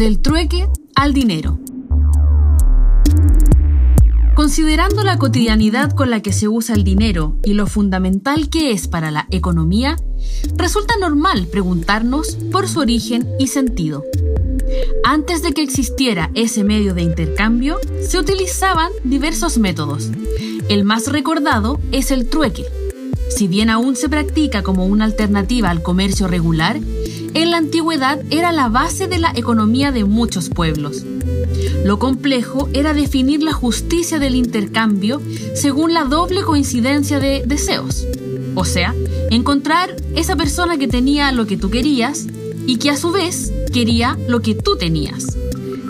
[0.00, 1.58] Del trueque al dinero.
[4.34, 8.88] Considerando la cotidianidad con la que se usa el dinero y lo fundamental que es
[8.88, 9.96] para la economía,
[10.56, 14.02] resulta normal preguntarnos por su origen y sentido.
[15.04, 20.08] Antes de que existiera ese medio de intercambio, se utilizaban diversos métodos.
[20.70, 22.64] El más recordado es el trueque.
[23.28, 26.80] Si bien aún se practica como una alternativa al comercio regular,
[27.34, 31.04] en la antigüedad era la base de la economía de muchos pueblos.
[31.84, 35.20] Lo complejo era definir la justicia del intercambio
[35.54, 38.06] según la doble coincidencia de deseos.
[38.54, 38.94] O sea,
[39.30, 42.26] encontrar esa persona que tenía lo que tú querías
[42.66, 45.36] y que a su vez quería lo que tú tenías.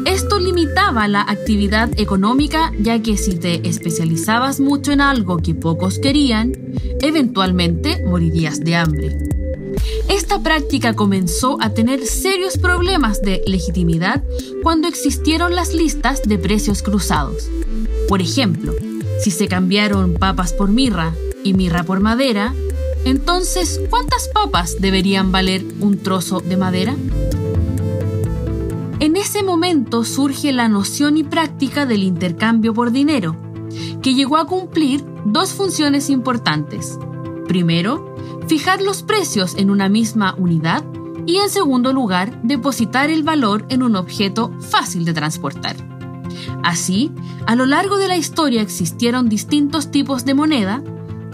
[0.06, 5.98] Esto limitaba la actividad económica ya que si te especializabas mucho en algo que pocos
[5.98, 6.52] querían,
[7.00, 9.29] eventualmente morirías de hambre.
[10.08, 14.22] Esta práctica comenzó a tener serios problemas de legitimidad
[14.62, 17.48] cuando existieron las listas de precios cruzados.
[18.08, 18.74] Por ejemplo,
[19.20, 22.54] si se cambiaron papas por mirra y mirra por madera,
[23.04, 26.96] entonces, ¿cuántas papas deberían valer un trozo de madera?
[29.00, 33.34] En ese momento surge la noción y práctica del intercambio por dinero,
[34.02, 36.98] que llegó a cumplir dos funciones importantes.
[37.50, 38.14] Primero,
[38.46, 40.84] fijar los precios en una misma unidad
[41.26, 45.74] y en segundo lugar, depositar el valor en un objeto fácil de transportar.
[46.62, 47.10] Así,
[47.48, 50.80] a lo largo de la historia existieron distintos tipos de moneda,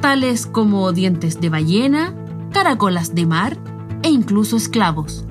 [0.00, 2.14] tales como dientes de ballena,
[2.50, 3.58] caracolas de mar
[4.02, 5.26] e incluso esclavos.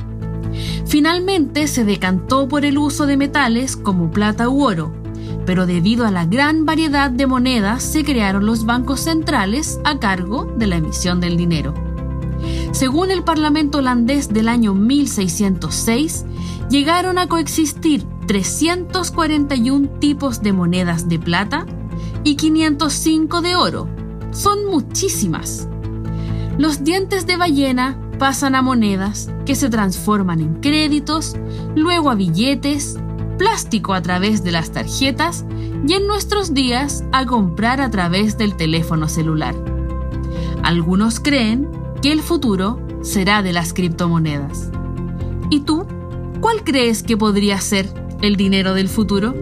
[0.85, 4.93] Finalmente se decantó por el uso de metales como plata u oro,
[5.45, 10.45] pero debido a la gran variedad de monedas se crearon los bancos centrales a cargo
[10.57, 11.73] de la emisión del dinero.
[12.71, 16.25] Según el Parlamento holandés del año 1606,
[16.69, 21.65] llegaron a coexistir 341 tipos de monedas de plata
[22.23, 23.87] y 505 de oro.
[24.31, 25.69] Son muchísimas.
[26.57, 31.35] Los dientes de ballena pasan a monedas que se transforman en créditos,
[31.75, 32.97] luego a billetes,
[33.37, 35.45] plástico a través de las tarjetas
[35.87, 39.55] y en nuestros días a comprar a través del teléfono celular.
[40.63, 41.69] Algunos creen
[42.01, 44.71] que el futuro será de las criptomonedas.
[45.49, 45.85] ¿Y tú?
[46.41, 47.87] ¿Cuál crees que podría ser
[48.21, 49.35] el dinero del futuro?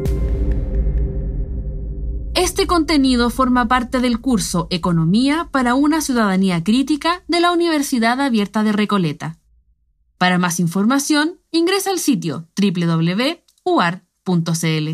[2.36, 8.64] Este contenido forma parte del curso Economía para una ciudadanía crítica de la Universidad Abierta
[8.64, 9.40] de Recoleta.
[10.18, 12.48] Para más información, ingresa al sitio
[13.66, 14.88] www.uar.cl.